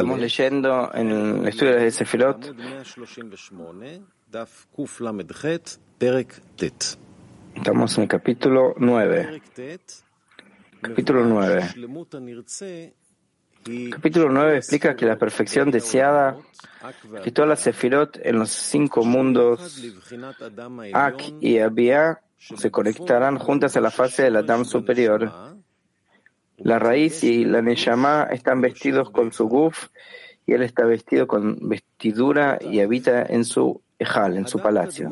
[0.00, 2.56] Estamos leyendo en el estudio de Sefirot,
[7.54, 9.42] estamos en el capítulo 9.
[10.80, 11.70] Capítulo 9.
[13.90, 16.36] Capítulo 9 explica que la perfección deseada,
[17.22, 19.80] que todas las Sefirot en los cinco mundos,
[20.92, 25.32] Ak y Abia, se conectarán juntas a la fase del Adam superior.
[26.56, 29.88] La raíz y la Neshama están vestidos con su guf
[30.46, 35.08] y él está vestido con vestidura y habita en su ejal, en su palacio.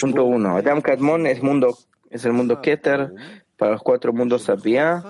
[0.00, 0.56] Punto 1.
[0.56, 1.76] Adam Kadmon es, mundo,
[2.08, 3.12] es el mundo Keter
[3.56, 5.02] para los cuatro mundos Abia.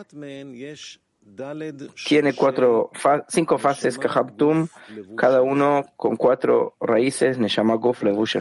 [2.07, 2.91] Tiene cuatro,
[3.29, 4.69] cinco fases Kahabtum,
[5.17, 8.37] cada uno con cuatro raíces Neshama Guf Levush.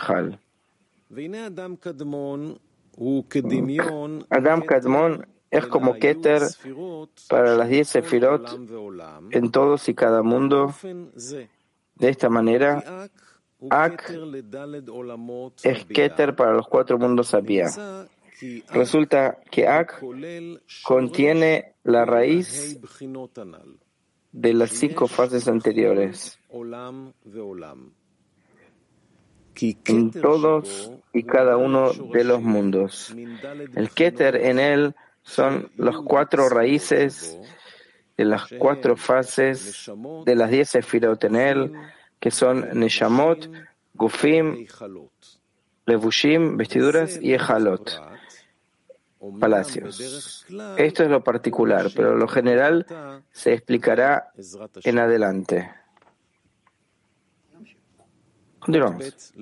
[4.29, 6.41] Adam Kadmon es como Keter
[7.29, 8.59] para las diez Sefirot
[9.31, 10.73] en todos y cada mundo.
[11.95, 13.09] De esta manera,
[13.69, 14.13] Ak
[15.63, 17.69] es Keter para los cuatro mundos Abia.
[18.69, 20.01] Resulta que Ak
[20.83, 22.79] contiene la raíz
[24.31, 26.37] de las cinco fases anteriores
[29.61, 33.15] en todos y cada uno de los mundos.
[33.75, 37.39] El Keter en él son las cuatro raíces
[38.17, 39.89] de las cuatro fases
[40.25, 41.73] de las diez Sefirot en él,
[42.19, 43.49] que son Neshamot,
[43.93, 44.65] Gufim,
[45.85, 48.01] Levushim, vestiduras y Ejalot,
[49.39, 50.45] palacios.
[50.77, 52.85] Esto es lo particular, pero lo general
[53.31, 54.31] se explicará
[54.83, 55.71] en adelante.
[58.59, 59.33] Continuamos.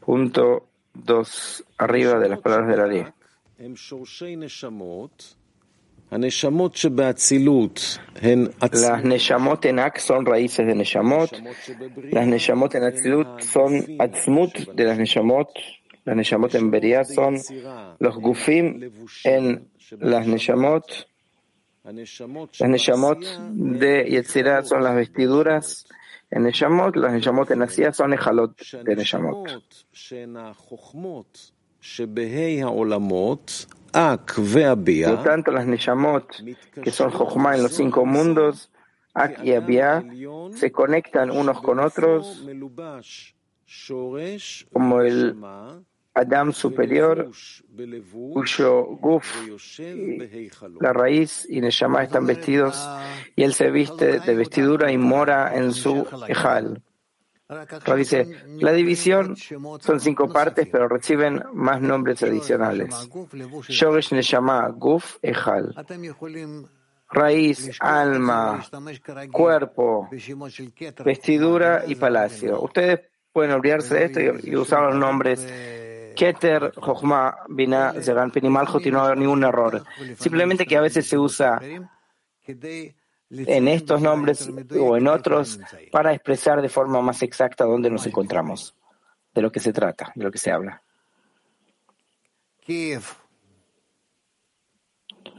[0.00, 3.04] Punto 2, arriba de las palabras de la ley.
[6.10, 6.20] Las
[9.04, 11.30] Neshamot en Ak son raíces de Neshamot.
[12.12, 15.48] Las Neshamot en Atzilut son Atzmut de las Neshamot.
[16.04, 17.38] Las Neshamot en Beria son
[17.98, 18.90] los Gufim
[19.24, 20.84] en las Neshamot.
[21.84, 25.86] Las Neshamot de Yetzirah son las vestiduras
[26.30, 26.96] en Neshamot.
[26.96, 29.48] Las Neshamot en Asia son Ejalot de Neshamot.
[35.14, 36.26] Por tanto, las Neshamot,
[36.82, 38.70] que son Jochma en los cinco mundos,
[39.14, 40.04] Ak y Abia,
[40.54, 42.44] se conectan unos con otros
[44.72, 45.36] como el
[46.14, 47.30] Adam superior,
[48.32, 49.26] cuyo Guf,
[50.80, 52.88] la raíz y Neshama están vestidos,
[53.34, 56.82] y él se viste de vestidura y mora en su Ejal.
[57.96, 58.26] Dice,
[58.60, 62.94] la división son cinco partes, pero reciben más nombres adicionales.
[63.68, 65.74] Shogesh Neshama, Guf, Ejal.
[67.10, 68.64] Raíz, alma,
[69.30, 70.08] cuerpo,
[71.04, 72.62] vestidura y palacio.
[72.62, 73.00] Ustedes
[73.32, 75.46] pueden olvidarse de esto y, usar los nombres
[76.14, 79.84] Keter, Jochma, Binah, Zeganpin y Malchut y no hay ningún error.
[80.18, 81.60] Simplemente que a veces se usa
[83.30, 85.60] en estos nombres o en otros
[85.90, 88.74] para expresar de forma más exacta dónde nos encontramos,
[89.34, 90.82] de lo que se trata, de lo que se habla.
[92.64, 93.02] Kiev.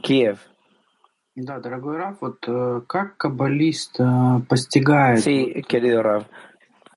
[0.02, 0.38] Kiev.
[5.18, 6.26] Sí, querido Rav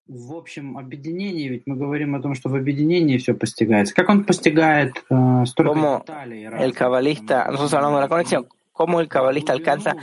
[0.09, 3.95] В общем объединении, ведь мы говорим о том, что в объединении все постигается.
[3.95, 6.45] Как он постигает э, столько Como деталей?
[6.45, 9.97] el cabalista, nosotros hablamos de la conexión, cómo el cabalista alcanza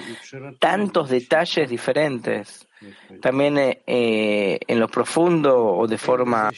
[0.60, 2.68] tantos detalles diferentes,
[3.22, 6.52] también eh, en lo profundo o de forma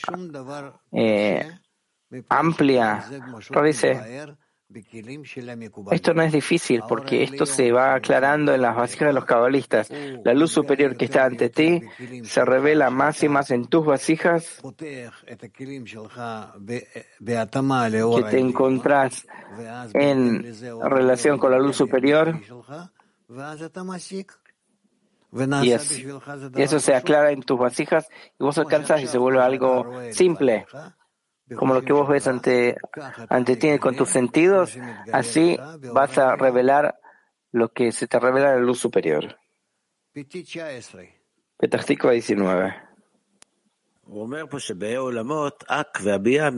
[0.94, 1.46] eh,
[2.30, 3.04] amplia.
[3.50, 4.36] Pero dice,
[5.95, 9.91] esto no es difícil porque esto se va aclarando en las vasijas de los cabalistas.
[10.25, 11.81] La luz superior que está ante ti
[12.25, 14.59] se revela más y más en tus vasijas.
[18.17, 19.26] Que te encontrás
[19.94, 20.43] en
[20.91, 22.38] relación con la luz superior.
[25.65, 25.99] Y, es-
[26.59, 30.67] y eso se aclara en tus vasijas y vos alcanzas y se vuelve algo simple
[31.56, 32.77] como lo que vos ves ante,
[33.29, 34.77] ante ti con tus sentidos,
[35.12, 35.59] así
[35.93, 36.99] vas a revelar
[37.53, 39.39] lo que se te revela en la luz superior.
[41.56, 42.89] Petachtikva 19.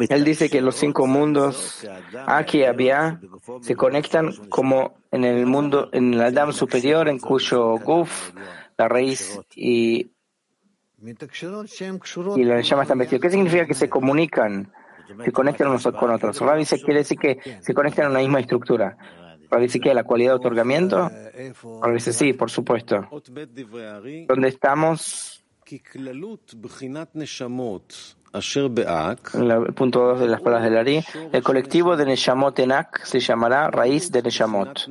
[0.08, 1.86] Él dice que los cinco mundos,
[2.26, 3.20] Aki y Abia,
[3.60, 8.32] se conectan como en el mundo, en el Adam superior, en cuyo Guf,
[8.78, 10.12] la raíz y
[12.36, 13.22] y los Neshama están vestidos.
[13.22, 14.72] ¿Qué significa que se comunican,
[15.24, 16.40] que conectan unos con otros?
[16.40, 18.96] Rav dice, quiere decir que se conectan en una misma estructura.
[19.50, 21.10] Rav dice que la cualidad de otorgamiento.
[21.82, 23.08] Rav dice, sí, por supuesto.
[24.28, 25.44] ¿Dónde estamos?
[29.34, 33.18] En el punto 2 de las palabras del Ari, el colectivo de Neshamot Enak se
[33.18, 34.88] llamará raíz de Neshamot.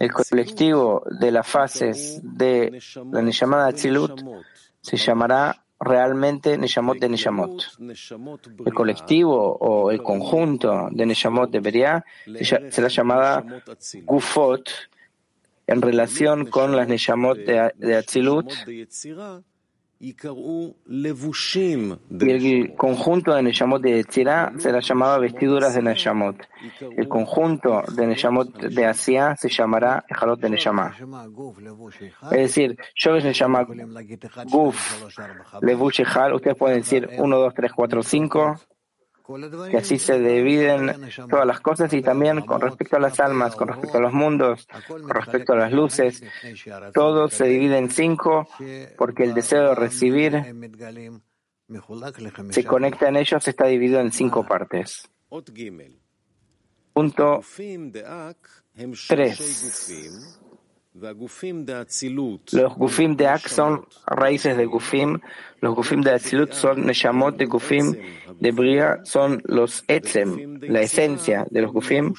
[0.00, 2.80] El colectivo de las fases de
[3.12, 4.20] la Neshamada Atzilut
[4.80, 7.62] se llamará realmente Neshamot de Neshamot.
[8.64, 12.04] El colectivo o el conjunto de Neshamot de Beria
[12.70, 13.44] será llamada
[14.04, 14.70] Gufot
[15.66, 18.52] en relación con las Neshamot de Atzilut
[20.00, 20.14] y
[22.30, 26.36] el conjunto de Neshamot de Tzira será llamado vestiduras de Neshamot.
[26.96, 30.94] El conjunto de Neshamot de Asia se llamará Ejalot de Neshama.
[32.30, 33.66] Es decir, yo Neshama
[34.50, 35.04] Guf,
[35.62, 38.60] Levush Ejal, ustedes pueden decir 1, 2, 3, 4, 5
[39.70, 40.92] que así se dividen
[41.30, 44.68] todas las cosas y también con respecto a las almas, con respecto a los mundos,
[44.86, 46.22] con respecto a las luces,
[46.92, 48.46] todo se divide en cinco
[48.98, 50.42] porque el deseo de recibir
[52.50, 55.08] se conecta en ellos, está dividido en cinco partes.
[56.92, 57.40] Punto
[59.08, 60.40] 3.
[60.96, 61.16] Los
[62.76, 65.18] gufim de Ak son raíces de gufim,
[65.60, 67.96] los gufim de Atzilut son neshamot de gufim,
[68.38, 72.14] de Bria son los etzem, la esencia de los gufim,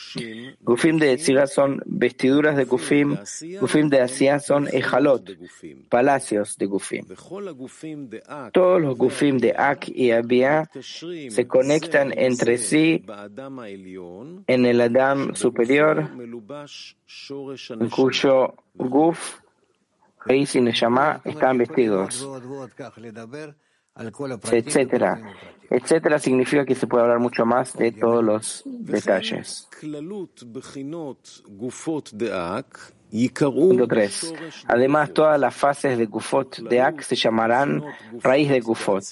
[0.61, 3.17] gufim de Etzira son vestiduras de gufim,
[3.61, 3.87] gufim.
[3.89, 5.23] De Asia son ejalot,
[5.87, 7.05] palacios de gufim.
[8.51, 13.05] Todos los gufim de Ak y Abia se conectan entre sí
[14.47, 16.09] en el Adam superior,
[17.69, 19.39] en cuyo Guf,
[20.25, 22.27] Reis y Neshama están vestidos,
[24.51, 25.21] etcétera.
[25.69, 29.67] Etcétera significa que se puede hablar mucho más de todos los detalles.
[33.39, 34.33] Punto 3.
[34.67, 37.83] Además, todas las fases de Gufot de Ak se llamarán
[38.21, 39.05] raíz de Gufot.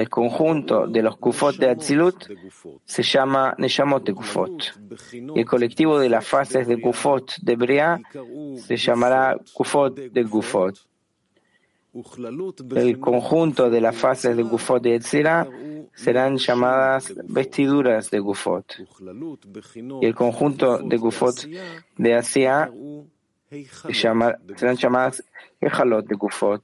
[0.00, 2.16] El conjunto de los Kufot de Atzilut
[2.86, 4.72] se llama Neshamot de Kufot.
[5.36, 8.00] El colectivo de las fases de Kufot de Bria
[8.56, 10.74] se llamará Kufot de Gufot.
[12.76, 15.46] El conjunto de las fases de Gufot de Etzira
[15.94, 18.66] serán llamadas vestiduras de Gufot.
[20.00, 21.46] Y el conjunto de Gufot
[21.98, 22.72] de Asia
[23.92, 25.22] serán llamadas
[25.60, 26.62] Ejalot de Gufot.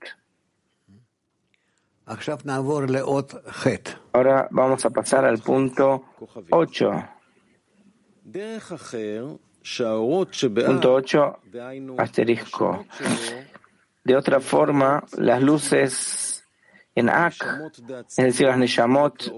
[4.12, 6.04] Ahora vamos a pasar al punto
[6.50, 7.08] 8.
[10.66, 11.38] Punto 8,
[11.98, 12.86] asterisco.
[14.04, 16.25] De otra forma, las luces
[16.96, 17.34] en Ak,
[18.08, 19.30] es decir, las Neshamot,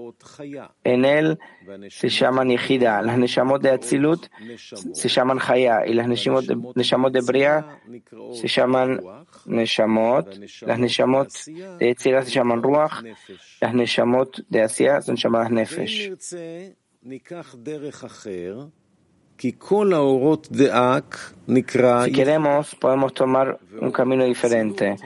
[0.85, 1.37] en él
[1.89, 3.01] se llaman Yehida.
[3.01, 4.27] Las Neshamot de Atzilut
[4.93, 5.85] se llaman Chaya.
[5.85, 7.81] Y las Neshamot de, Neshamot de Bria
[8.33, 9.01] se llaman
[9.45, 10.39] Neshamot.
[10.61, 11.27] Las Neshamot
[11.79, 13.03] de Etzira se llaman Ruach.
[13.59, 16.13] Las Neshamot de Asia son llamadas Nefesh.
[22.05, 24.97] Si queremos, podemos tomar un camino diferente.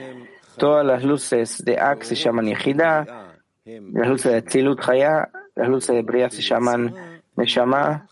[0.56, 5.94] Todas las luces de Ak se llaman Yehida, las luces de Tzilut Chaya, las luces
[5.96, 8.08] de Bria se llaman Neshama,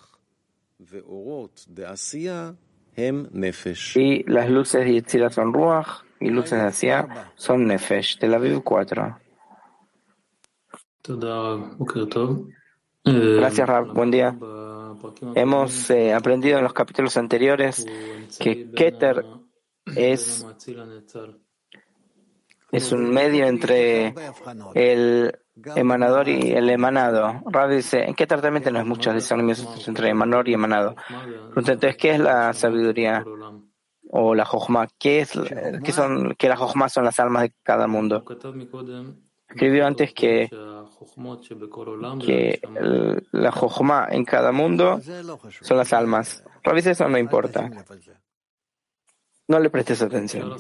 [3.95, 8.19] y las luces de Yetzira son Ruach, y luces de Asia son Nefesh.
[8.19, 9.19] Tel Aviv 4.
[13.05, 13.93] Gracias, Rab.
[13.93, 14.37] Buen día.
[15.35, 17.87] Hemos eh, aprendido en los capítulos anteriores
[18.39, 19.25] que Keter
[19.97, 20.47] es
[22.73, 24.15] es un medio entre
[24.75, 25.39] el
[25.77, 27.43] emanador y el emanado.
[27.45, 30.97] Rab dice, ¿en qué tratamiento no es mucho discernimiento entre emanador y emanado?
[31.55, 33.25] Entonces, ¿qué es la sabiduría
[34.09, 34.89] o la jojma?
[34.99, 35.39] ¿Qué, es,
[35.85, 38.25] qué son, que la jojma son las almas de cada mundo?
[39.51, 40.49] Escribió antes que,
[42.25, 42.63] que
[43.33, 44.99] la jojma en cada mundo
[45.61, 46.43] son las almas.
[46.63, 47.71] Rab dice, eso no importa.
[49.47, 50.57] No le prestes atención.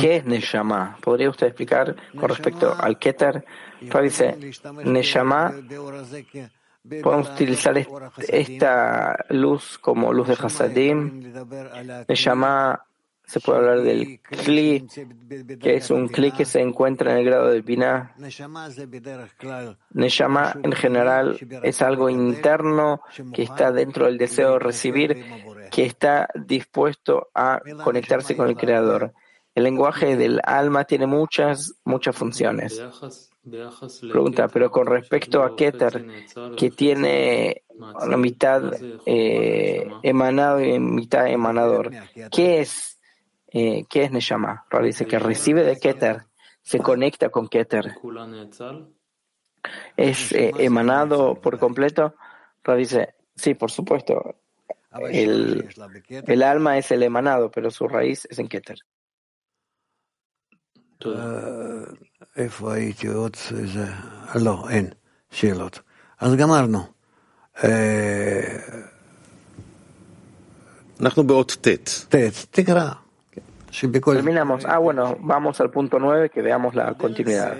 [0.00, 0.96] ¿Qué es Neshama?
[1.00, 3.44] ¿Podría usted explicar con respecto al Keter?
[4.02, 4.38] Dice,
[4.84, 5.52] Neshama,
[7.02, 7.86] podemos utilizar
[8.28, 11.32] esta luz como luz de Hasadim.
[12.08, 12.84] Neshama
[13.32, 14.86] Se puede hablar del Kli,
[15.58, 18.14] que es un Kli que se encuentra en el grado de Binah.
[19.94, 23.00] Neshama en general es algo interno
[23.32, 25.24] que está dentro del deseo de recibir,
[25.70, 29.14] que está dispuesto a conectarse con el Creador.
[29.54, 32.82] El lenguaje del alma tiene muchas, muchas funciones.
[34.12, 36.06] Pregunta, pero con respecto a Keter,
[36.54, 37.62] que tiene
[38.06, 38.72] la mitad
[39.06, 41.90] eh, emanado y mitad emanador,
[42.30, 42.91] ¿qué es,
[43.51, 44.65] eh, ¿qué es Neshama?
[44.83, 46.25] dice que recibe de Keter,
[46.61, 47.95] se conecta con Keter.
[49.95, 52.15] ¿Es eh, emanado por completo?
[52.77, 54.35] dice, sí, por supuesto.
[55.09, 55.69] El,
[56.09, 58.79] el alma es el emanado, pero su raíz es en Keter.
[62.37, 63.85] איפה הייתי עוד איזה...
[64.35, 64.87] לא, אין
[65.31, 65.79] שאלות.
[66.19, 66.79] אז גמרנו.
[71.01, 71.67] אנחנו באות ט'.
[72.09, 72.15] ט',
[72.51, 72.91] תקרא.
[73.80, 74.64] Terminamos.
[74.66, 77.56] Ah, bueno, vamos al punto 9 que veamos la continuidad.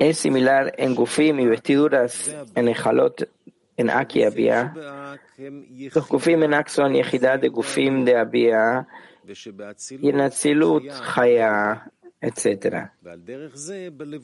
[0.00, 3.28] Es similar en Gufim y vestiduras en Ejalot,
[3.76, 4.74] en Aki Abia.
[5.94, 8.86] Los Gufim en Ak son Yehidad de Gufim de Abia
[10.00, 10.84] y en Atzilut,
[11.14, 12.90] Haya, etc.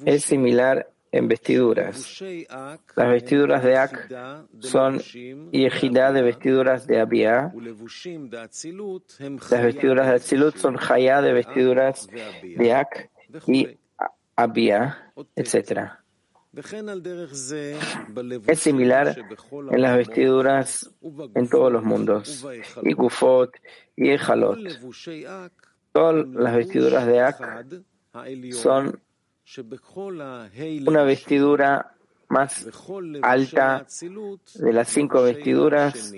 [0.07, 2.23] Es similar en vestiduras.
[2.97, 4.09] Las vestiduras de Ak
[4.61, 7.53] son Yehidá de vestiduras de Abia.
[9.51, 13.11] Las vestiduras de Atzilut son Haya de vestiduras de Ak
[13.47, 13.79] y
[14.37, 15.91] Abia, etc.
[18.47, 19.17] Es similar
[19.71, 20.91] en las vestiduras
[21.35, 22.47] en todos los mundos,
[22.83, 23.53] y Gufot
[23.95, 24.59] y Ejalot.
[25.93, 27.67] Todas las vestiduras de Ak
[28.53, 29.01] son
[30.87, 31.95] una vestidura
[32.29, 32.67] más
[33.23, 33.87] alta
[34.55, 36.13] de las cinco vestiduras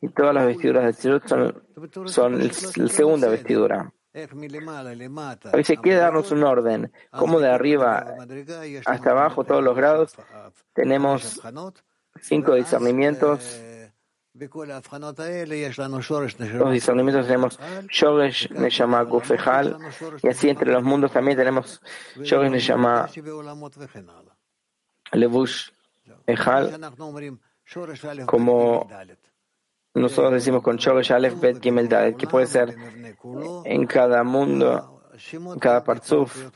[0.00, 3.92] y todas las vestiduras de Tzilut son, son la segunda vestidura.
[4.14, 8.16] A veces quiere darnos un orden, como de arriba
[8.84, 10.14] hasta abajo, todos los grados,
[10.74, 11.40] tenemos
[12.20, 13.62] cinco discernimientos.
[14.34, 14.50] Los
[16.72, 17.60] discernimientos tenemos
[17.90, 19.76] Shogesh, Neshama, Gufejal,
[20.22, 21.82] y así entre los mundos también tenemos
[22.16, 23.10] Shogesh, Neshama,
[25.12, 25.68] Levush,
[26.26, 26.80] Ejal,
[28.24, 28.88] como
[29.92, 32.74] nosotros decimos con Shogesh Aleph Bet Gimel Dalet, que puede ser
[33.64, 35.02] en cada mundo,
[35.34, 36.50] en cada parzuf,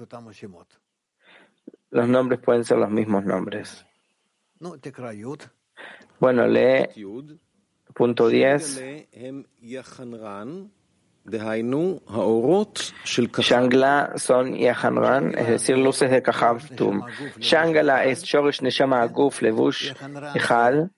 [1.90, 3.84] los nombres pueden ser los mismos nombres.
[6.18, 6.88] Bueno, lee
[7.96, 9.08] punto 10.
[13.42, 17.02] Shangla son Yahanran, es decir, luces de Kahavtum.
[17.38, 19.92] Shangala es Shorish Neshama Aguf Levush
[20.34, 20.90] Echal.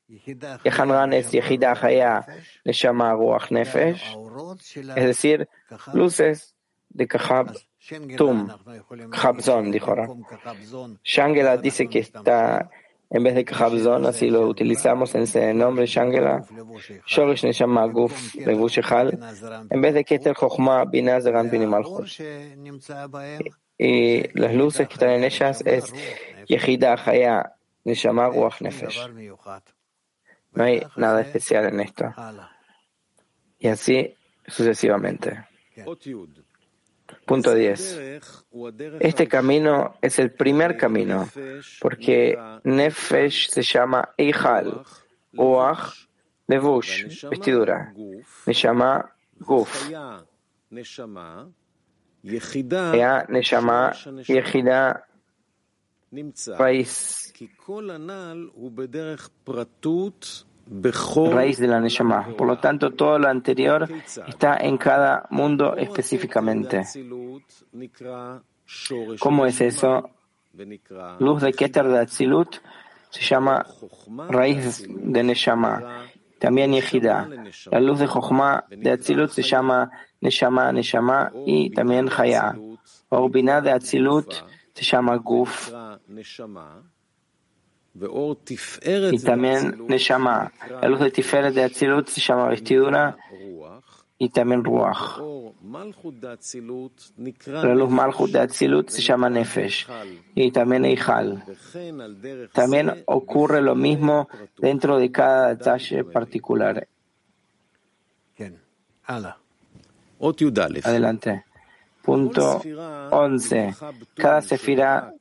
[0.64, 2.26] Yahanran es Yehida Haya
[2.66, 4.02] Neshama Ruach Nefesh.
[4.96, 5.48] Es decir,
[5.94, 6.54] luces
[6.90, 8.50] de Kahavtum.
[9.10, 9.94] Kahavzon, dijo.
[11.02, 12.68] Shangela dice que está
[13.10, 16.44] en vez de Khabzon, así lo utilizamos en ese nombre Shangela,
[17.06, 19.18] Shorish Neshama Guf Levushechal,
[19.70, 22.20] en vez de Keter Chochma Binaz Binim Malchus.
[23.78, 25.94] Y las luces que están en ellas es
[26.46, 29.08] Yehida Haya Neshama Ruach Nefesh.
[30.52, 32.12] No hay nada especial en esto.
[33.58, 34.14] Y así
[34.46, 35.46] sucesivamente.
[37.26, 38.20] Punto 10.
[39.00, 41.28] Este camino es el primer camino,
[41.80, 44.82] porque Nefesh se llama Eijal,
[45.36, 46.08] Oach,
[46.46, 47.92] Levush, vestidura.
[48.52, 49.90] llama Guf.
[52.94, 53.92] Ea Neshama,
[54.26, 55.06] Yehida,
[56.58, 57.32] raíz
[61.30, 62.28] raíz de la Neshama.
[62.36, 63.88] Por lo tanto, todo lo anterior
[64.26, 66.82] está en cada mundo específicamente.
[69.18, 70.10] ¿Cómo es eso?
[71.20, 72.56] Luz de Keter de Atzilut
[73.10, 73.66] se llama
[74.28, 76.04] raíz de Neshama.
[76.38, 77.28] También Yehida.
[77.70, 82.56] La luz de Jochma de Atzilut se llama Neshama, Neshama y también Haya.
[83.08, 84.34] Orbina de Atzilut
[84.74, 85.72] se llama Guf
[87.94, 90.52] y también Neshama.
[90.80, 93.16] La luz de Tiferet de Atzilut se llama vestidura
[94.18, 95.18] y también Ruach.
[97.46, 99.86] La luz Malchut de Atzilut se llama Nefesh
[100.34, 101.44] y también Eijal.
[102.52, 104.28] También ocurre lo mismo
[104.58, 106.86] dentro de cada detalle particular.
[110.84, 111.44] Adelante.
[112.02, 112.60] Punto
[113.10, 113.74] 11.
[114.14, 115.12] Cada sefira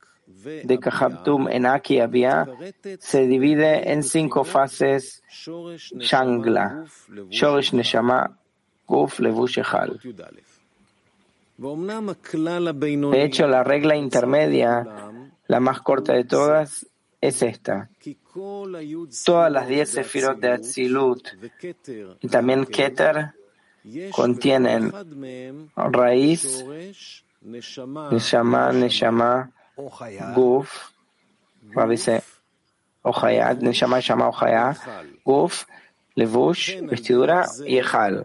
[0.64, 2.48] de Kahabtum en Aki Abia
[3.00, 6.86] se divide en cinco fases Shangla,
[7.30, 8.38] Shorish Neshama,
[8.88, 10.00] Guf Levush Echal.
[11.58, 14.86] De hecho, la regla intermedia,
[15.48, 16.86] la más corta de todas,
[17.20, 17.90] es esta.
[19.26, 21.28] Todas las diez sefirot de Atzilut
[22.22, 23.34] y también Keter
[24.12, 24.94] contienen
[25.76, 26.64] raíz,
[27.42, 29.52] Neshama, Neshama,
[30.34, 30.92] Guf,
[31.90, 32.24] dice
[33.04, 34.78] Ojayat, Neshama, Neshama, Ojayat,
[35.24, 35.66] Guf,
[36.16, 38.24] Levush, vestidura y Ejal.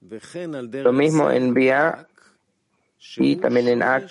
[0.00, 2.06] Lo mismo en Bia
[3.16, 4.10] y también en Ak,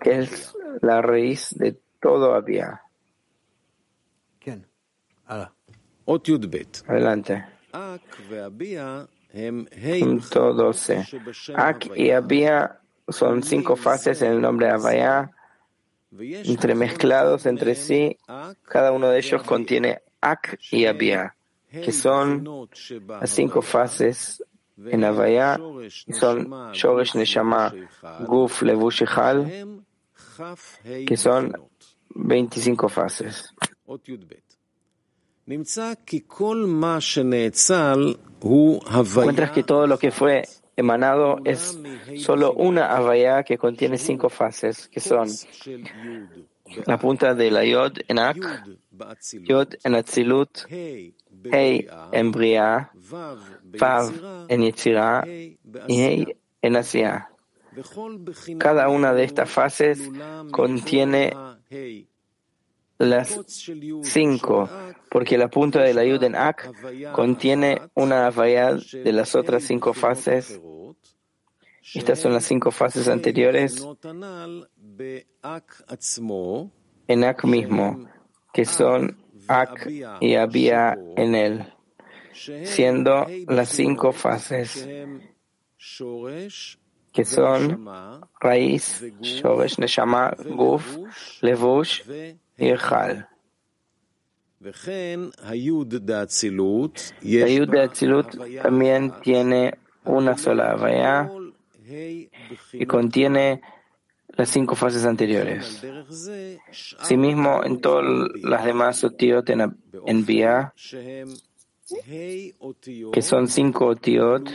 [0.00, 2.80] que es la raíz de todo Abia.
[6.86, 7.44] Adelante.
[10.00, 11.04] Punto 12.
[11.56, 15.30] Ak y Abia son cinco fases en el nombre de Abaya,
[16.18, 18.16] entremezclados entre sí.
[18.64, 21.36] Cada uno de ellos contiene Ak y Abia,
[21.70, 22.68] que son
[23.20, 24.42] las cinco fases
[24.76, 25.58] en Avaya
[26.12, 27.72] son Shoresh Neshama
[28.26, 29.04] Guf Levush
[31.06, 31.52] que son
[32.14, 33.54] 25 fases.
[39.16, 40.44] Encuentras que todo lo que fue
[40.76, 41.78] emanado es
[42.18, 45.28] solo una Avaya que contiene cinco fases, que son
[46.86, 48.38] la punta de la Yod en Ak,
[49.42, 52.90] Yod en Atzilut, Hei en Bria,
[53.78, 54.12] Vav
[54.48, 57.30] en y Hei en Asia.
[58.58, 60.10] Cada una de estas fases
[60.50, 61.32] contiene
[62.98, 63.40] las
[64.02, 64.68] cinco,
[65.14, 66.72] porque la punta de la Yud en Ak
[67.12, 70.60] contiene una variedad de las otras cinco fases.
[71.94, 73.86] Estas son las cinco fases anteriores
[77.06, 78.08] en Ak mismo,
[78.52, 79.16] que son
[79.46, 79.88] Ak
[80.20, 81.72] y había en él,
[82.64, 84.84] siendo las cinco fases
[87.12, 87.86] que son
[88.40, 90.98] raíz, Shoresh, Neshama, Guf,
[91.40, 92.02] Levush
[92.58, 93.28] y Echal.
[97.22, 101.30] La Yud de Atzilut también tiene una sola Avaya
[102.72, 103.60] y contiene
[104.28, 105.84] las cinco fases anteriores.
[106.98, 108.04] Asimismo, en todas
[108.42, 110.72] las demás otiot en, en Bia,
[113.12, 114.50] que son cinco otiot,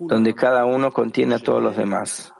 [0.00, 2.32] donde cada uno contiene a todos los demás.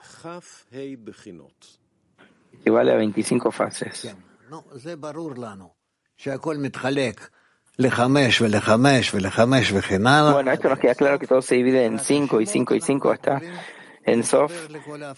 [2.61, 4.16] Equivale a 25 fases.
[10.33, 13.11] Bueno, esto nos queda claro que todo se divide en 5 y 5 y 5
[13.11, 13.41] hasta
[14.05, 14.53] en Sof,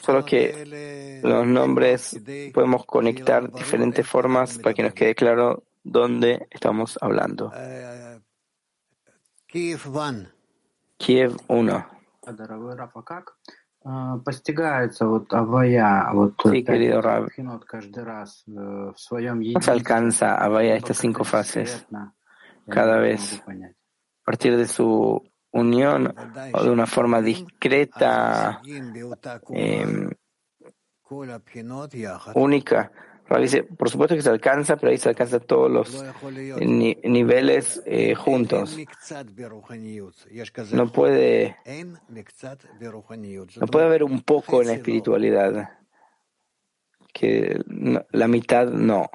[0.03, 2.21] solo que los nombres
[2.53, 7.53] podemos conectar diferentes formas para que nos quede claro dónde estamos hablando.
[10.99, 11.87] Kiev 1.
[13.83, 14.23] Kiev
[16.15, 16.35] 1.
[16.53, 17.31] Sí, querido Rab.
[17.35, 17.61] ¿Cómo
[19.63, 21.87] se alcanza Avaya estas cinco fases
[22.69, 23.41] cada vez?
[23.41, 26.15] A partir de su unión
[26.53, 28.61] o de una forma discreta,
[29.55, 30.09] eh,
[32.35, 32.93] única
[33.39, 38.77] dice, por supuesto que se alcanza, pero ahí se alcanza todos los niveles eh, juntos.
[40.73, 41.57] No puede,
[43.61, 45.79] no puede haber un poco en la espiritualidad,
[47.13, 47.61] que
[48.11, 49.09] la mitad no.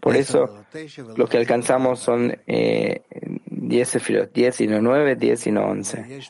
[0.00, 0.64] Por eso,
[1.16, 3.02] lo que alcanzamos son eh,
[3.46, 6.20] 10 sefirot, 10 y no 9, 10 y no 11.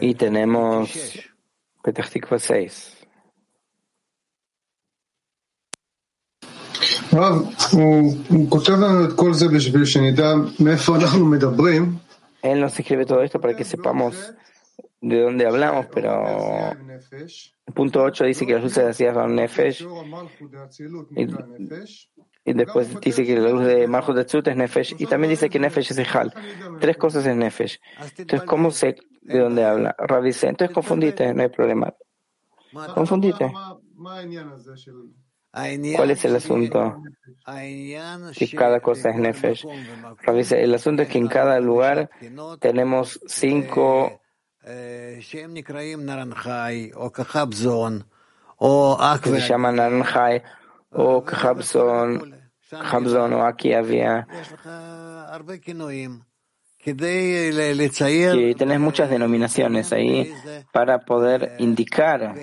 [0.00, 0.90] Y tenemos
[1.82, 2.04] Petah
[2.38, 2.96] 6.
[12.42, 14.32] Él nos escribe todo esto para que sepamos
[15.00, 19.84] de dónde hablamos, pero el punto 8 dice que las luces de son Nefesh
[22.50, 25.48] y, después dice que la luz de Malchut de Tzut es Nefesh y también dice
[25.48, 26.32] que Nefesh es Ejal.
[26.80, 27.80] Tres cosas es Nefesh.
[28.18, 29.94] Entonces, ¿cómo sé de dónde habla?
[29.98, 31.94] Rav dice, entonces confundite, no hay problema.
[32.94, 33.52] Confundite.
[35.96, 37.02] ¿Cuál es el asunto?
[38.36, 39.66] Que cada cosa es Nefesh.
[40.22, 42.10] Rav dice, el asunto es que en cada lugar
[42.60, 44.20] tenemos cinco
[49.40, 50.42] se llaman Naranjai
[50.90, 52.39] o Khabzon,
[52.70, 54.26] Khabzon o aquí había.
[58.38, 60.32] Y tenés muchas denominaciones ahí
[60.72, 62.34] para poder indicar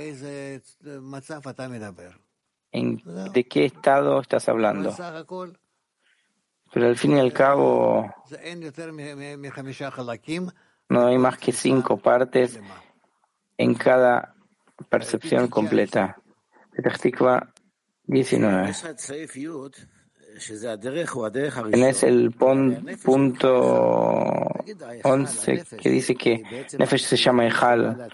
[2.72, 3.02] en,
[3.34, 4.96] de qué estado estás hablando.
[6.74, 8.14] Pero al fin y al cabo,
[10.90, 12.60] no hay más que cinco partes
[13.58, 14.36] en cada
[14.90, 16.18] percepción completa.
[16.72, 17.48] Petah
[18.04, 18.74] 19.
[21.72, 23.54] Tenés el punto
[25.04, 26.44] 11 que dice que
[26.78, 28.10] Nefesh se llama Ejal.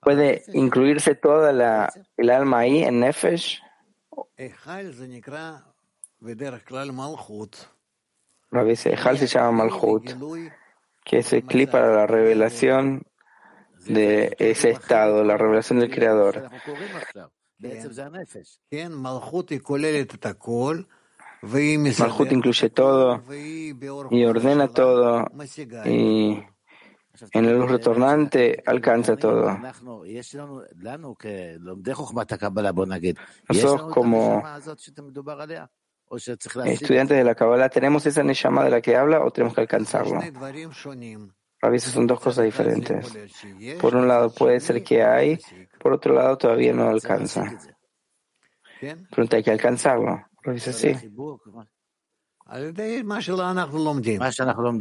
[0.00, 3.60] ¿Puede incluirse toda la, el alma ahí en Nefesh?
[8.50, 10.14] A veces Ejal se llama Malchut,
[11.04, 13.02] que es el clip para la revelación
[13.86, 16.50] de ese estado, la revelación del Creador.
[21.98, 23.22] Malhut incluye todo
[24.10, 25.26] y ordena todo
[25.84, 26.44] y
[27.32, 29.58] en la luz retornante alcanza todo.
[33.48, 34.42] Nosotros como
[36.64, 40.20] estudiantes de la Kabbalah, ¿tenemos esa Neshama de la que habla o tenemos que alcanzarlo?
[41.60, 43.12] A veces son dos cosas diferentes.
[43.80, 45.38] Por un lado puede ser que hay,
[45.78, 47.58] por otro lado todavía no alcanza.
[48.80, 50.10] Pero hay que alcanzarlo.
[50.44, 50.94] A veces sí.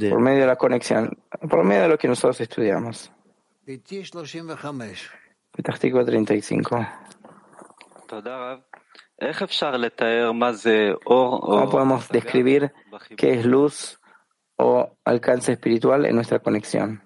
[0.09, 1.17] Por medio de la conexión,
[1.49, 3.11] por medio de lo que nosotros estudiamos.
[5.51, 6.87] Petástico 35.
[11.03, 12.71] ¿Cómo podemos describir
[13.17, 13.99] qué es luz
[14.58, 17.02] o alcance espiritual en nuestra conexión.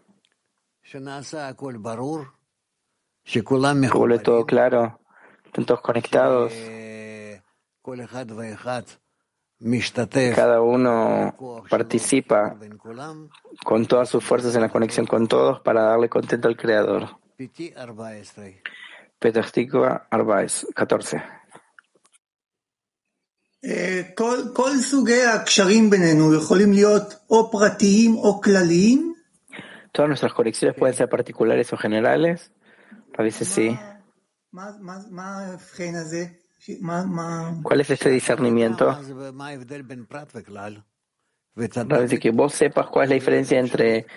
[3.99, 4.99] Vuelve todo claro,
[5.45, 6.53] están todos conectados.
[10.35, 11.35] Cada uno
[11.69, 12.57] participa
[13.63, 17.19] con todas sus fuerzas en la conexión con todos para darle contento al Creador.
[19.19, 19.45] Petah
[20.09, 21.40] Arbais, 14.
[29.91, 32.51] Todas nuestras conexiones pueden ser particulares o generales.
[33.17, 33.77] A veces sí.
[37.63, 38.89] ¿Cuál es este discernimiento?
[41.97, 44.07] A veces que vos sepas cuál es la diferencia entre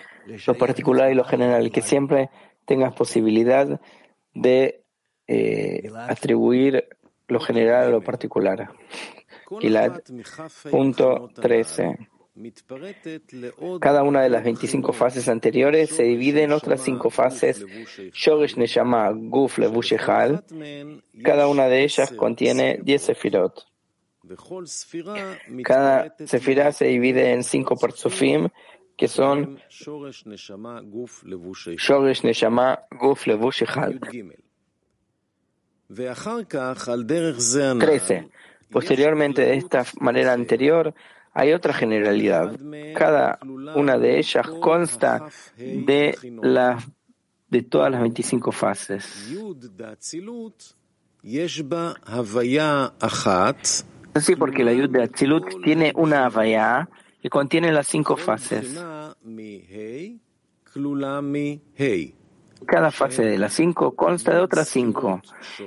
[0.46, 2.30] lo particular y lo general, que siempre
[2.64, 3.80] tengas posibilidad
[4.32, 4.84] de
[5.26, 6.88] eh, atribuir
[7.28, 8.70] lo general a lo particular.
[9.60, 10.00] Gilad,
[10.70, 12.08] punto 13.
[13.80, 17.64] Cada una de las 25 fases anteriores se divide en otras cinco fases,
[18.12, 19.60] Shogesh Neshama Guf.
[21.22, 23.66] Cada una de ellas contiene 10 sefirot.
[25.62, 28.48] Cada sefirá se divide en cinco parzufim,
[28.96, 30.82] que son Shogesh Neshama
[32.90, 34.00] Guf Levushechal.
[37.78, 38.28] 13.
[38.74, 40.92] Posteriormente, de esta manera anterior,
[41.32, 42.58] hay otra generalidad.
[42.94, 43.38] Cada
[43.76, 46.78] una de ellas consta de, la,
[47.48, 49.30] de todas las 25 fases.
[54.12, 56.88] Así porque la Yud de Atzilut tiene una Havaya
[57.22, 58.76] que contiene las cinco fases.
[62.66, 65.20] Cada fase de las cinco consta de otras cinco.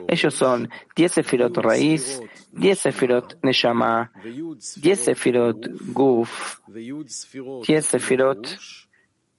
[0.08, 8.48] Ellos son 10 sefirot raíz, 10 sefirot neshama, 10 sefirot guf, 10 sefirot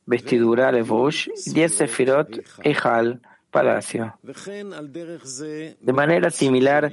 [0.07, 4.19] vestidura levush, 10 sefirot ejal, palacio.
[4.23, 6.93] De manera similar,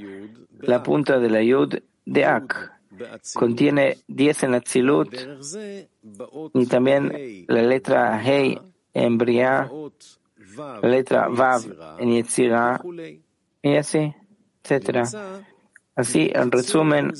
[0.61, 2.71] la punta de la yud de Ak
[3.33, 5.15] contiene 10 en Atzilut
[6.53, 8.59] y también la letra Hei
[8.93, 9.69] en Briah
[10.57, 11.63] la letra Vav
[11.99, 12.81] en Yetzirah,
[13.61, 14.13] y así,
[14.63, 15.07] etc.
[15.95, 17.13] Así, en resumen,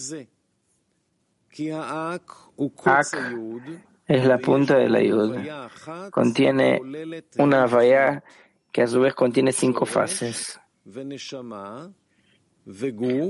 [1.82, 2.24] Ak
[4.08, 5.38] es la punta de la Yud.
[6.12, 6.82] Contiene
[7.38, 8.24] una vaya
[8.72, 10.60] que a su vez contiene cinco fases.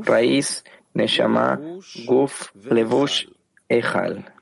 [0.05, 0.63] Raíz,
[0.93, 1.59] Neshama,
[2.05, 3.27] Guf, Levush,
[3.69, 4.34] Ejal.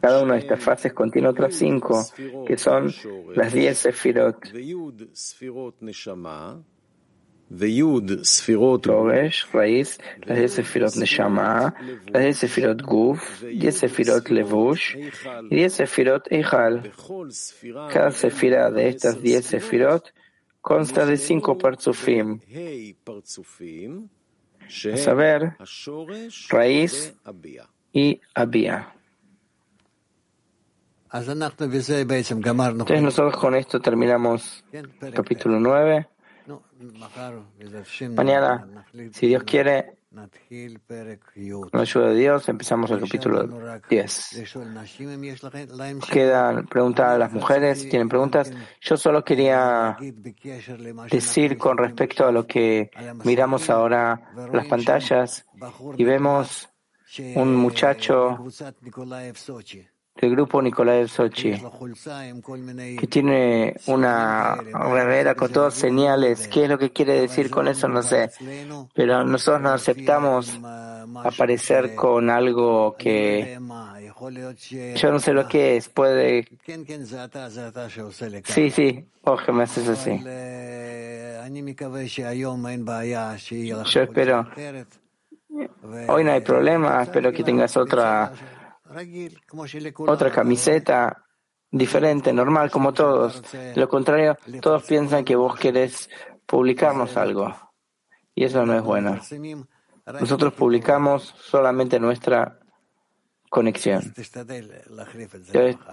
[0.00, 2.04] Cada una de estas fases contiene otras cinco,
[2.46, 2.92] que son
[3.34, 4.52] las diez sefirot.
[8.86, 11.74] Shoresh, raíz, las diez sefirot Neshama,
[12.06, 14.96] las diez sefirot Guf, diez sefirot Levush
[15.50, 16.92] y diez sefirot Eichal.
[17.92, 20.14] Cada sefira de estas diez sefirot
[20.62, 22.40] consta de cinco parzufim
[24.68, 25.56] a saber,
[26.48, 27.14] raíz
[27.92, 28.94] y abía.
[32.84, 36.08] Entonces nosotros con esto terminamos el capítulo 9.
[38.14, 43.48] Mañana, si Dios quiere, con la ayuda de Dios, empezamos el capítulo
[43.88, 44.42] 10.
[46.10, 48.52] Quedan preguntas a las mujeres, tienen preguntas.
[48.80, 49.96] Yo solo quería
[51.10, 52.90] decir con respecto a lo que
[53.24, 55.46] miramos ahora las pantallas
[55.96, 56.68] y vemos
[57.34, 58.38] un muchacho
[60.22, 61.60] del grupo Nikolaev Sochi,
[62.96, 66.46] que tiene una remera con todas señales.
[66.46, 67.88] ¿Qué es lo que quiere decir con eso?
[67.88, 68.30] No sé.
[68.94, 70.60] Pero nosotros no aceptamos
[71.24, 73.58] aparecer con algo que
[74.94, 75.88] yo no sé lo que es.
[75.88, 76.46] Puede.
[78.44, 79.04] Sí, sí.
[79.24, 80.22] Oje, me haces así.
[83.84, 84.48] Yo espero.
[86.08, 87.02] Hoy no hay problema.
[87.02, 88.32] Espero que tengas otra
[90.06, 91.24] otra camiseta
[91.70, 93.42] diferente, normal, como todos.
[93.52, 96.08] De lo contrario, todos piensan que vos querés
[96.46, 97.54] publicarnos algo.
[98.34, 99.18] Y eso no es bueno.
[100.20, 102.58] Nosotros publicamos solamente nuestra
[103.48, 104.14] conexión.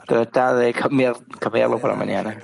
[0.07, 2.37] Trata de cambiar, cambiarlo para mañana.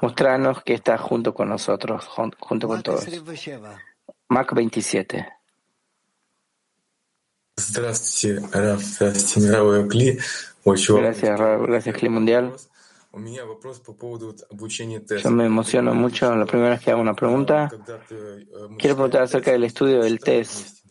[0.00, 3.06] Mostrarnos que está junto con nosotros, junto con todos.
[4.28, 5.41] Mac 27.
[7.55, 10.19] Здравствуйте, Раф, здравствуйте, мировой Кли.
[10.63, 12.55] Очень gracias, Раф, gracias, Кли Mundial.
[15.23, 17.69] Yo me emociono mucho la primera vez que hago una pregunta.
[18.77, 20.85] Quiero preguntar acerca del estudio del test.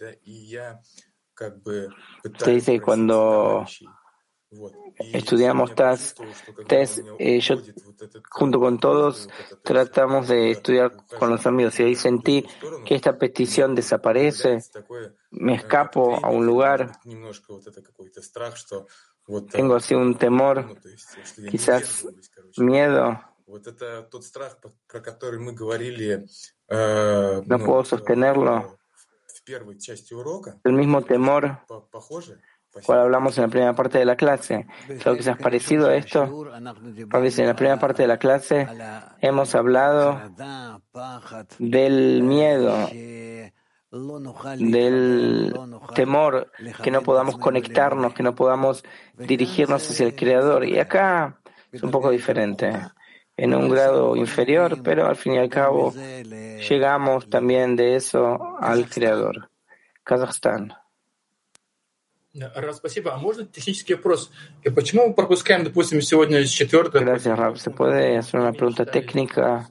[2.24, 3.64] Usted dice que cuando
[5.13, 6.19] estudiamos test,
[7.19, 7.55] eh, yo
[8.29, 9.29] junto con todos
[9.63, 12.45] tratamos de estudiar con los amigos y ahí sentí
[12.85, 14.59] que esta petición desaparece,
[15.31, 16.91] me escapo a un lugar,
[19.51, 20.75] tengo así un temor,
[21.49, 22.07] quizás
[22.57, 23.21] miedo.
[27.45, 28.77] No puedo sostenerlo.
[30.63, 31.59] El mismo temor
[32.85, 34.65] cual hablamos en la primera parte de la clase.
[35.01, 36.47] Creo que se ha parecido a esto.
[36.55, 38.67] En la primera parte de la clase
[39.19, 40.19] hemos hablado
[41.59, 42.89] del miedo,
[44.57, 45.53] del
[45.93, 48.83] temor, que no podamos conectarnos, que no podamos
[49.17, 50.65] dirigirnos hacia el Creador.
[50.65, 51.39] Y acá
[51.71, 52.71] es un poco diferente,
[53.35, 58.89] en un grado inferior, pero al fin y al cabo llegamos también de eso al
[58.89, 59.49] Creador.
[60.03, 60.73] Kazajstán.
[62.34, 63.14] Раб, спасибо.
[63.14, 64.30] А можно технический вопрос?
[64.62, 67.02] И почему мы пропускаем, допустим, сегодня четвертое?
[67.02, 67.56] Gracias, Rab.
[67.56, 69.68] ¿Se puede hacer una pregunta técnica?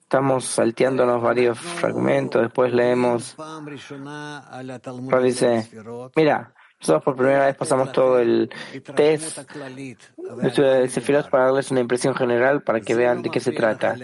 [0.00, 3.36] Estamos salteándonos varios fragmentos, después leemos.
[3.38, 5.68] Rab dice,
[6.16, 6.52] mira,
[6.83, 8.49] nosotros por primera vez pasamos todo el
[8.93, 13.95] test de Sefirot para darles una impresión general para que vean de qué se trata.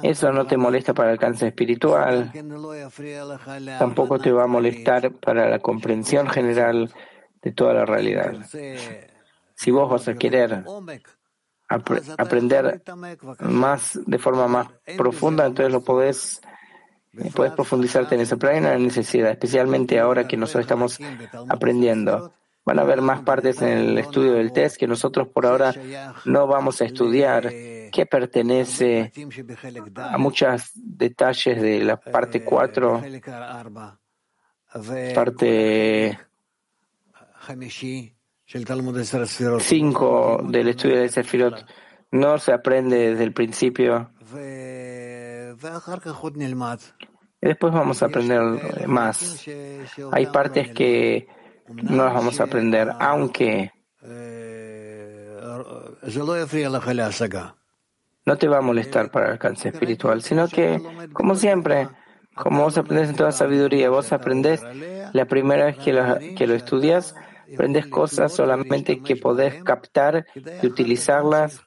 [0.00, 2.30] Eso no te molesta para el alcance espiritual,
[3.80, 6.92] tampoco te va a molestar para la comprensión general
[7.42, 8.36] de toda la realidad.
[9.56, 10.62] Si vos vas a querer
[11.68, 12.80] aprender
[13.40, 16.40] más de forma más profunda, entonces lo podés
[17.34, 20.98] puedes profundizarte en eso, pero hay una necesidad, especialmente ahora que nosotros estamos
[21.48, 22.32] aprendiendo.
[22.64, 25.74] Van a haber más partes en el estudio del test que nosotros por ahora
[26.24, 27.50] no vamos a estudiar,
[27.92, 29.12] que pertenece
[29.96, 33.02] a muchos detalles de la parte 4,
[35.14, 36.18] parte
[39.60, 41.66] 5 del estudio de Sefirot.
[42.12, 44.10] No se aprende desde el principio
[47.40, 49.46] después vamos a aprender más.
[50.12, 51.28] Hay partes que
[51.68, 53.72] no las vamos a aprender, aunque
[58.26, 60.80] no te va a molestar para el alcance espiritual, sino que,
[61.12, 61.88] como siempre,
[62.34, 64.62] como vos aprendes en toda sabiduría, vos aprendés
[65.12, 67.14] la primera vez que lo, que lo estudias,
[67.52, 70.26] aprendes cosas solamente que podés captar
[70.62, 71.62] y utilizarlas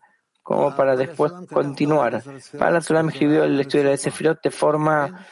[0.48, 2.24] como para después continuar.
[2.58, 5.28] Para Sulam escribió el estudio de Sefirot de forma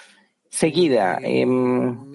[0.49, 2.11] seguida, em,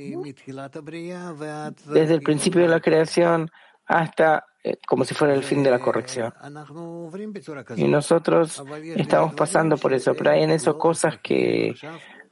[1.86, 3.50] desde el principio de la creación
[3.86, 6.30] hasta eh, como si fuera el fin de la corrección.
[7.76, 8.62] Y nosotros
[8.94, 11.74] estamos pasando por eso, pero hay en eso cosas que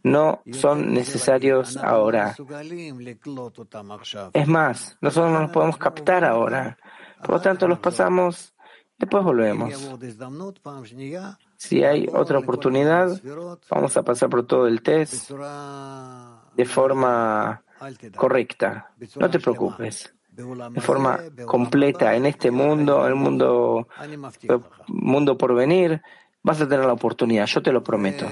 [0.03, 2.37] no son necesarios ahora.
[4.35, 6.77] Es más, nosotros no los podemos captar ahora.
[7.23, 8.55] Por lo tanto, los pasamos
[8.99, 9.73] Después volvemos.
[11.57, 13.21] Si hay otra oportunidad,
[13.71, 15.31] vamos a pasar por todo el test
[16.57, 17.63] de forma
[18.17, 18.91] correcta.
[19.17, 20.13] No te preocupes.
[20.37, 26.01] de forma completa en este mundo, el mundo, el mundo por venir,
[26.43, 28.27] vas a tener la oportunidad, yo te lo prometo.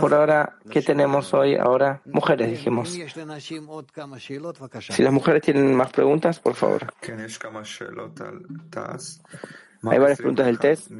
[0.00, 1.54] Por ahora, ¿qué tenemos hoy?
[1.54, 2.90] Ahora, mujeres, dijimos.
[4.92, 6.92] Si las mujeres tienen más preguntas, por favor.
[9.84, 10.90] Hay varias preguntas del test.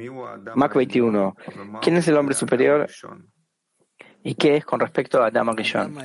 [0.55, 1.35] Mac 21.
[1.81, 2.87] ¿Quién es el hombre superior?
[4.23, 5.95] ¿Y qué es con respecto a Adam Rishon?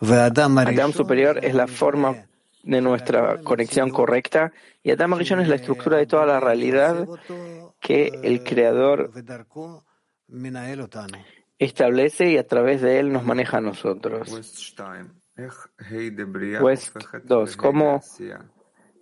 [0.00, 2.24] Adam superior es la forma
[2.62, 7.06] de nuestra conexión correcta y Adam Rishon es la estructura de toda la realidad
[7.80, 9.10] que el Creador
[11.58, 14.30] establece y a través de él nos maneja a nosotros.
[16.60, 17.56] West 2.
[17.56, 18.02] ¿Cómo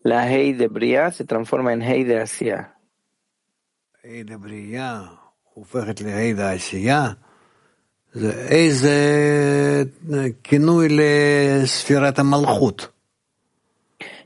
[0.03, 2.77] la Hei de Bria se transforma en Hei de Asia?
[4.03, 5.11] Hei de Bria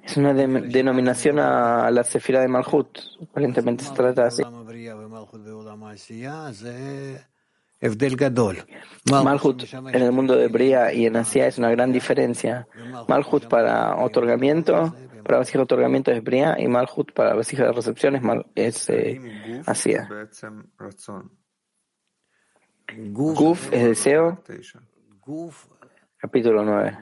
[0.05, 2.99] Es una de, denominación a la Sefira de Malhut.
[3.31, 4.45] Aparentemente se trata así.
[9.25, 12.69] Malhut en el mundo de Bria y en Asia es una gran diferencia.
[13.09, 18.15] Malhut para otorgamiento, para vasija de otorgamiento es Bria y Malhut para vasija de recepción
[18.15, 18.23] es,
[18.55, 20.09] es eh, Asia.
[22.97, 24.43] Guf es deseo.
[26.17, 26.99] Capítulo 9.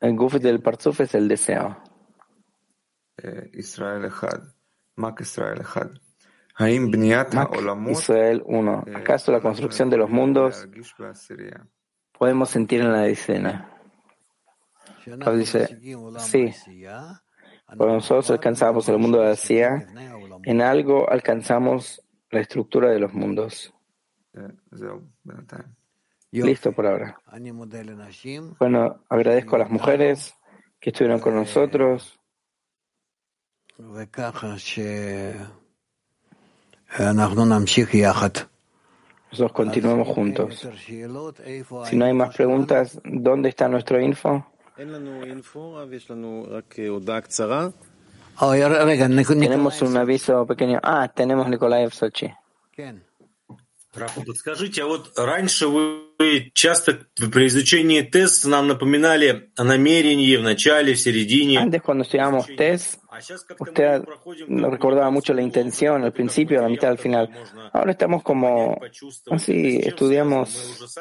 [0.00, 1.76] El guf del parzuf es el deseo.
[3.52, 4.42] Israel Echad.
[4.96, 5.62] Mac Israel.
[7.90, 8.84] Israel 1.
[8.94, 10.68] ¿Acaso la construcción de los mundos
[12.12, 13.74] podemos sentir en la decena?
[15.18, 15.80] Pablo dice,
[16.18, 16.52] sí.
[17.66, 19.86] Cuando nosotros alcanzamos el mundo de Asia,
[20.44, 23.72] en algo alcanzamos la estructura de los mundos.
[26.30, 27.20] Listo por ahora.
[28.58, 30.34] Bueno, agradezco a las mujeres
[30.78, 32.18] que estuvieron con nosotros.
[39.30, 40.68] Nosotros continuamos juntos.
[41.84, 44.46] Si no hay más preguntas, ¿dónde está nuestro info?
[48.39, 50.79] Tenemos un aviso pequeño.
[50.81, 52.33] Ah, tenemos Nikolaev Sochi.
[53.95, 60.41] Рафа, подскажите, а вот раньше вы часто при изучении теста нам напоминали о намерении в
[60.41, 61.59] начале, в середине.
[61.59, 62.99] Antes, cuando estudiábamos test,
[63.59, 64.03] usted
[64.47, 67.29] nos recordaba mucho la intención, al principio, a la mitad, al final.
[67.71, 68.79] Ahora estamos como,
[69.29, 70.97] así, estudiamos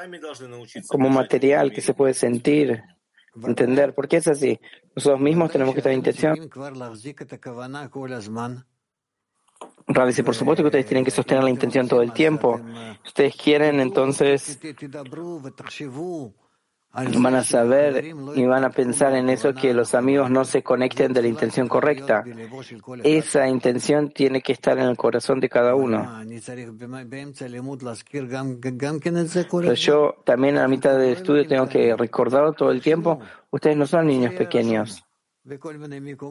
[0.86, 2.82] como material que se puede sentir,
[3.43, 3.93] entender.
[3.93, 4.59] ¿Por qué es así?
[4.95, 6.49] Nosotros mismos tenemos que estar en intención.
[10.05, 12.59] Dice, por supuesto que ustedes tienen que sostener la intención todo el tiempo.
[13.03, 14.59] Si ustedes quieren, entonces
[17.19, 18.05] van a saber
[18.35, 21.67] y van a pensar en eso que los amigos no se conecten de la intención
[21.67, 22.23] correcta.
[23.03, 26.23] Esa intención tiene que estar en el corazón de cada uno.
[29.51, 33.19] Pero yo también a la mitad del estudio tengo que recordarlo todo el tiempo.
[33.51, 35.03] Ustedes no son niños pequeños.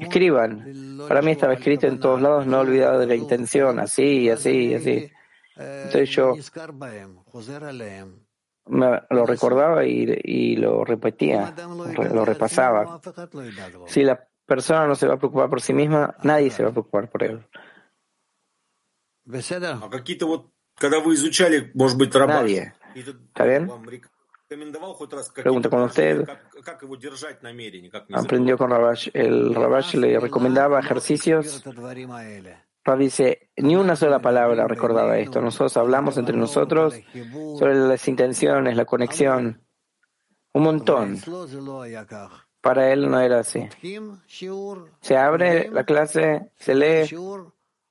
[0.00, 0.98] Escriban.
[1.08, 5.10] Para mí estaba escrito en todos lados, no olvidado de la intención, así, así, así.
[5.56, 6.34] Entonces yo
[8.66, 11.54] me lo recordaba y, lo repetía,
[12.12, 13.00] lo repasaba.
[13.86, 16.72] Si la persona no se va a preocupar por sí misma, nadie se va a
[16.72, 17.46] preocupar por él.
[22.40, 22.72] Nadie.
[22.94, 23.70] ¿Está bien?
[25.34, 26.24] Pregunta, cuando usted
[28.12, 31.64] aprendió con Rabash, el Rabash le recomendaba ejercicios.
[32.86, 35.40] Rav dice, ni una sola palabra recordaba esto.
[35.40, 36.94] Nosotros hablamos entre nosotros
[37.58, 39.60] sobre las intenciones, la conexión.
[40.52, 41.18] Un montón.
[42.60, 43.68] Para él no era así.
[45.00, 47.06] Se abre la clase, se lee,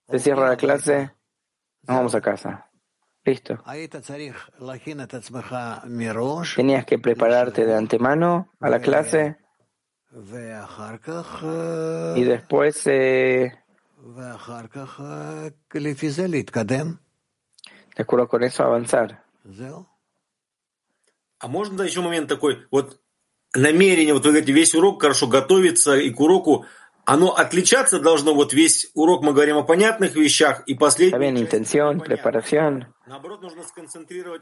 [0.08, 1.12] se cierra la clase,
[1.88, 2.72] nos vamos a casa.
[3.26, 3.62] Listo.
[6.56, 9.38] Tenías que prepararte de antemano a la clase
[12.16, 13.65] y después eh,
[17.96, 19.24] de acuerdo con eso avanzar.
[21.40, 23.02] А можно еще момент такой, вот
[23.56, 26.66] намерение, вот вы говорите, весь урок хорошо готовиться и к уроку
[27.11, 31.09] оно отличаться должно, вот весь урок мы говорим о понятных вещах, и последний...
[31.09, 32.95] Está bien, intención, preparación.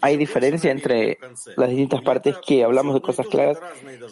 [0.02, 1.18] Hay diferencia entre
[1.56, 3.58] las distintas partes que hablamos de cosas claras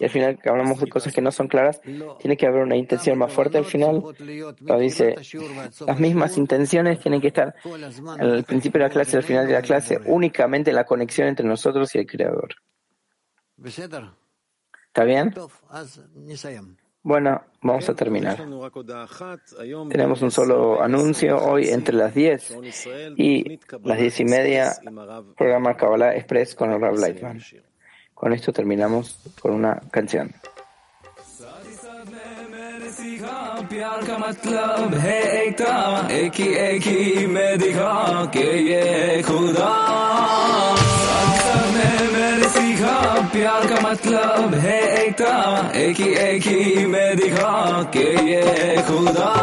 [0.01, 1.83] y al final que hablamos de cosas que no son claras.
[2.19, 4.03] Tiene que haber una intención más fuerte al final.
[4.61, 5.17] Lo dice,
[5.87, 7.55] las mismas intenciones tienen que estar
[8.19, 11.47] al principio de la clase y al final de la clase, únicamente la conexión entre
[11.47, 12.55] nosotros y el Creador.
[13.63, 15.35] ¿Está bien?
[17.03, 18.37] Bueno, vamos a terminar.
[19.89, 22.57] Tenemos un solo anuncio hoy entre las 10
[23.17, 24.73] y las 10 y media,
[25.37, 27.41] programa Kabbalah Express con el Rav Lightman.
[28.13, 30.35] Con esto terminamos con una canción.
[33.71, 39.73] प्यार का मतलब है एकता एक ही एक ही मैं दिखा के ये खुदा
[41.75, 42.30] में मैंने सीखा
[43.33, 45.35] प्यार का मतलब है एकता
[45.83, 49.35] एक ही एक ही मैं दिखा के ये खुदा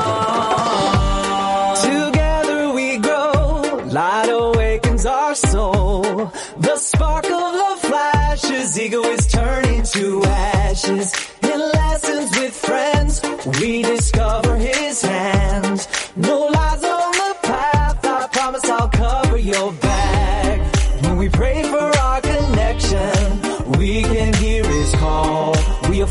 [1.83, 6.31] Together we grow, light awakens our soul.
[6.67, 7.31] The spark of
[7.61, 11.13] love flashes, ego is turning to ashes.
[11.51, 13.21] In lessons with friends,
[13.59, 15.87] we discover his hands.
[16.15, 20.59] No lies on the path, I promise I'll cover your back.
[21.03, 21.56] When we pray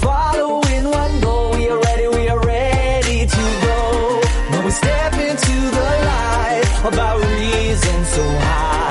[0.02, 4.22] following one goal, we are ready, we are ready to go.
[4.52, 8.87] When we step into the light, about reason so high.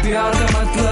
[0.00, 0.89] प्यार का मतलब